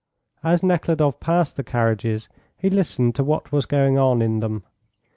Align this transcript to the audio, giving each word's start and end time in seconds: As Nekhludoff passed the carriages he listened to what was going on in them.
As 0.43 0.63
Nekhludoff 0.63 1.19
passed 1.19 1.57
the 1.57 1.63
carriages 1.63 2.27
he 2.57 2.71
listened 2.71 3.13
to 3.13 3.23
what 3.23 3.51
was 3.51 3.67
going 3.67 3.99
on 3.99 4.19
in 4.23 4.39
them. 4.39 4.63